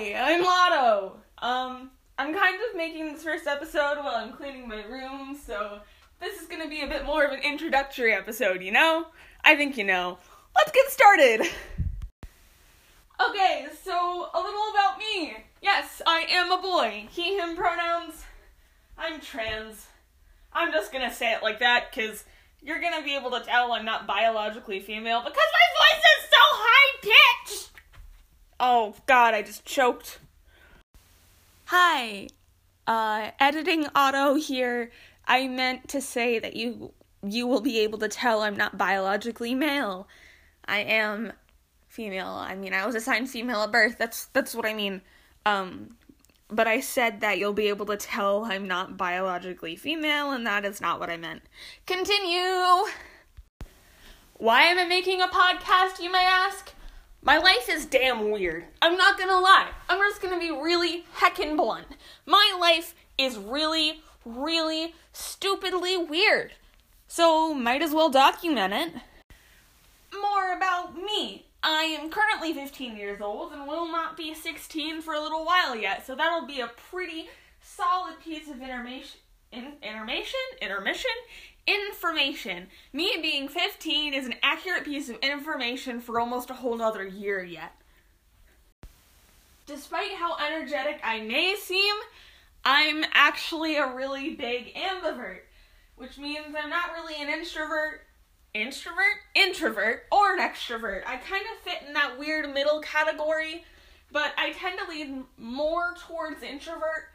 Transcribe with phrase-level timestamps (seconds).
[0.00, 1.16] I'm Otto.
[1.38, 5.80] Um, I'm kind of making this first episode while I'm cleaning my room, so
[6.18, 9.08] this is gonna be a bit more of an introductory episode, you know?
[9.44, 10.16] I think you know.
[10.56, 11.40] Let's get started!
[13.28, 15.36] Okay, so a little about me.
[15.60, 17.06] Yes, I am a boy.
[17.10, 18.24] He, him pronouns.
[18.96, 19.86] I'm trans.
[20.54, 22.24] I'm just gonna say it like that because
[22.62, 26.38] you're gonna be able to tell I'm not biologically female because my voice is so
[26.40, 27.59] high pitched!
[28.60, 30.18] Oh god, I just choked.
[31.64, 32.28] Hi.
[32.86, 34.90] Uh editing Otto here.
[35.26, 36.92] I meant to say that you
[37.26, 40.06] you will be able to tell I'm not biologically male.
[40.66, 41.32] I am
[41.88, 42.28] female.
[42.28, 43.96] I mean, I was assigned female at birth.
[43.98, 45.00] That's that's what I mean.
[45.46, 45.96] Um
[46.50, 50.66] but I said that you'll be able to tell I'm not biologically female, and that
[50.66, 51.42] is not what I meant.
[51.86, 52.90] Continue!
[54.36, 56.74] Why am I making a podcast, you may ask?
[57.22, 58.64] My life is damn weird.
[58.80, 59.68] I'm not gonna lie.
[59.90, 61.86] I'm just gonna be really heckin' blunt.
[62.24, 66.52] My life is really, really stupidly weird.
[67.08, 68.94] So, might as well document it.
[70.18, 71.44] More about me.
[71.62, 75.76] I am currently 15 years old and will not be 16 for a little while
[75.76, 77.28] yet, so that'll be a pretty
[77.60, 79.20] solid piece of information.
[79.52, 80.40] In, intermission?
[80.62, 81.10] Intermission?
[81.70, 82.66] Information.
[82.92, 87.44] Me being 15 is an accurate piece of information for almost a whole nother year
[87.44, 87.72] yet.
[89.66, 91.94] Despite how energetic I may seem,
[92.64, 95.42] I'm actually a really big ambivert,
[95.94, 98.00] which means I'm not really an introvert
[98.52, 101.02] introvert, introvert, or an extrovert.
[101.06, 103.64] I kind of fit in that weird middle category,
[104.10, 107.10] but I tend to lean more towards introvert,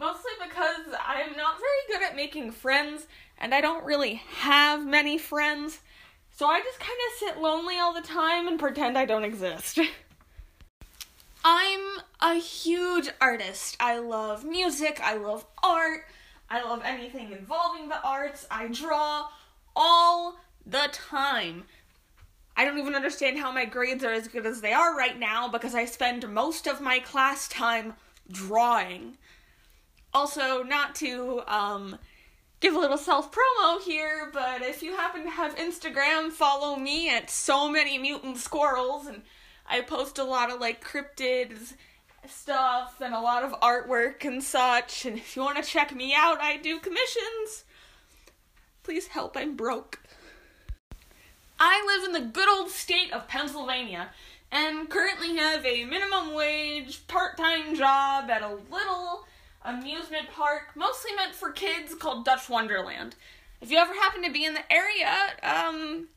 [0.00, 3.06] mostly because I'm not very good at making friends,
[3.38, 5.80] and I don't really have many friends.
[6.36, 9.78] So I just kind of sit lonely all the time and pretend I don't exist.
[11.44, 11.80] I'm
[12.20, 13.76] a huge artist.
[13.78, 16.06] I love music, I love art,
[16.48, 18.46] I love anything involving the arts.
[18.50, 19.28] I draw
[19.76, 21.64] all the time.
[22.56, 25.48] I don't even understand how my grades are as good as they are right now
[25.48, 27.94] because I spend most of my class time
[28.30, 29.16] drawing.
[30.12, 31.96] Also, not to um,
[32.60, 37.08] give a little self promo here, but if you happen to have Instagram, follow me
[37.08, 39.22] at so many mutant squirrels, and
[39.68, 41.74] I post a lot of like cryptids
[42.28, 45.06] stuff and a lot of artwork and such.
[45.06, 47.64] And if you want to check me out, I do commissions.
[48.82, 50.00] Please help, I'm broke.
[51.58, 54.10] I live in the good old state of Pennsylvania
[54.50, 59.26] and currently have a minimum wage part time job at a little
[59.64, 63.16] amusement park, mostly meant for kids, called Dutch Wonderland.
[63.60, 65.12] If you ever happen to be in the area,
[65.42, 66.08] um,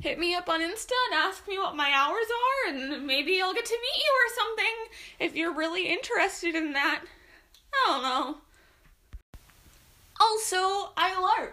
[0.00, 3.54] hit me up on Insta and ask me what my hours are, and maybe I'll
[3.54, 4.74] get to meet you or something
[5.18, 7.02] if you're really interested in that.
[7.74, 8.36] I don't know.
[10.20, 11.52] Also, I LARP.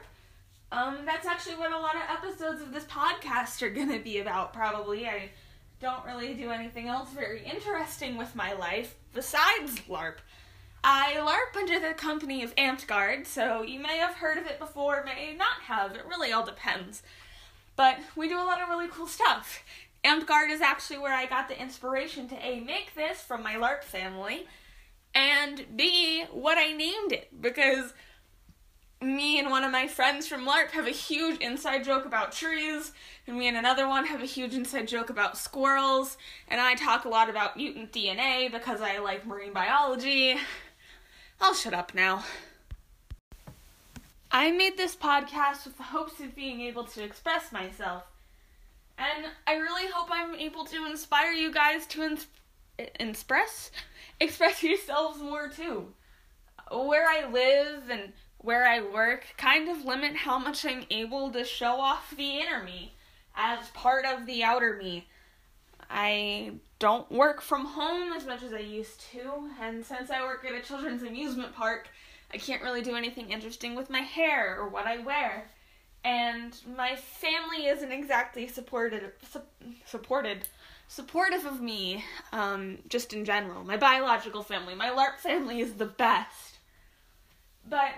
[0.72, 4.54] Um, that's actually what a lot of episodes of this podcast are gonna be about,
[4.54, 5.08] probably.
[5.08, 5.32] I
[5.80, 10.18] don't really do anything else very interesting with my life besides LARP.
[10.84, 15.04] I LARP under the company of Amtgard, so you may have heard of it before,
[15.04, 15.96] may not have.
[15.96, 17.04] It really all depends.
[17.76, 19.64] But we do a lot of really cool stuff.
[20.04, 23.84] Amtgard is actually where I got the inspiration to A, make this from my LARP
[23.84, 24.48] family,
[25.14, 27.94] and B, what I named it, because
[29.02, 32.94] me and one of my friends from LARP have a huge inside joke about trees,
[33.28, 36.18] and me and another one have a huge inside joke about squirrels,
[36.48, 40.38] and I talk a lot about mutant DNA because I like marine biology.
[41.42, 42.24] I'll shut up now.
[44.32, 48.04] I made this podcast with the hopes of being able to express myself,
[48.98, 52.28] and I really hope I'm able to inspire you guys to ins-
[52.78, 53.72] express
[54.20, 55.88] express yourselves more too.
[56.72, 61.44] Where I live and where I work kind of limit how much I'm able to
[61.44, 62.94] show off the inner me
[63.36, 65.08] as part of the outer me.
[65.90, 70.46] I don't work from home as much as I used to, and since I work
[70.46, 71.90] at a children's amusement park,
[72.34, 75.50] I can't really do anything interesting with my hair or what I wear.
[76.04, 79.42] And my family isn't exactly supported su-
[79.86, 80.48] supported
[80.88, 83.64] supportive of me um, just in general.
[83.64, 86.58] My biological family, my LARP family is the best.
[87.68, 87.92] But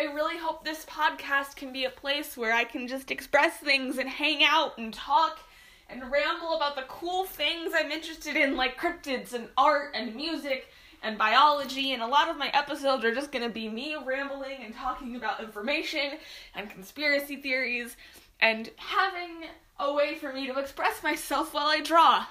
[0.00, 3.98] I really hope this podcast can be a place where I can just express things
[3.98, 5.40] and hang out and talk
[5.88, 10.68] and ramble about the cool things I'm interested in, like cryptids and art and music
[11.02, 11.92] and biology.
[11.92, 15.40] And a lot of my episodes are just gonna be me rambling and talking about
[15.40, 16.18] information
[16.54, 17.96] and conspiracy theories
[18.40, 19.48] and having
[19.78, 22.26] a way for me to express myself while I draw.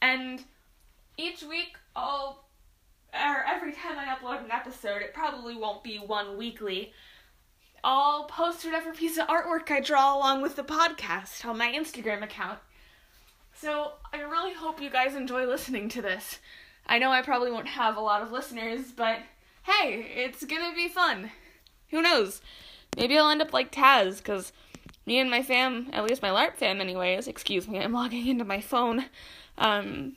[0.00, 0.44] And
[1.16, 2.44] each week I'll
[3.12, 6.92] or every time I upload an episode, it probably won't be one weekly.
[7.84, 12.22] I'll post whatever piece of artwork I draw along with the podcast on my Instagram
[12.22, 12.58] account.
[13.54, 16.38] So I really hope you guys enjoy listening to this.
[16.86, 19.18] I know I probably won't have a lot of listeners, but
[19.62, 21.30] hey, it's gonna be fun.
[21.90, 22.40] Who knows?
[22.96, 24.52] Maybe I'll end up like Taz, because
[25.06, 28.44] me and my fam, at least my LARP fam, anyways, excuse me, I'm logging into
[28.44, 29.04] my phone,
[29.56, 30.16] um,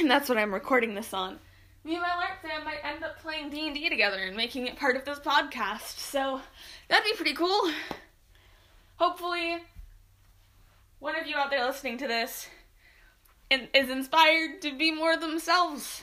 [0.00, 1.38] and that's what I'm recording this on
[1.86, 4.96] me and my LARP fam might end up playing D&D together and making it part
[4.96, 6.00] of this podcast.
[6.00, 6.40] So
[6.88, 7.70] that'd be pretty cool.
[8.96, 9.58] Hopefully,
[10.98, 12.48] one of you out there listening to this
[13.50, 16.02] is inspired to be more themselves.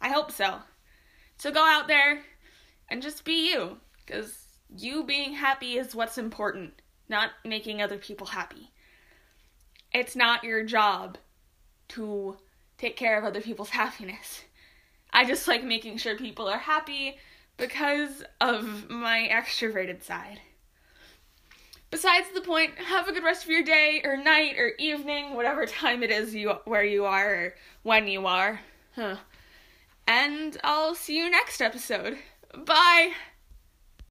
[0.00, 0.60] I hope so.
[1.36, 2.22] So go out there
[2.88, 3.76] and just be you,
[4.06, 8.70] because you being happy is what's important, not making other people happy.
[9.92, 11.18] It's not your job
[11.88, 12.38] to
[12.78, 14.44] take care of other people's happiness.
[15.12, 17.18] I just like making sure people are happy
[17.56, 20.40] because of my extroverted side.
[21.90, 25.64] Besides the point, have a good rest of your day or night or evening, whatever
[25.66, 28.60] time it is you where you are or when you are.
[28.94, 29.16] Huh.
[30.06, 32.18] And I'll see you next episode.
[32.54, 33.12] Bye.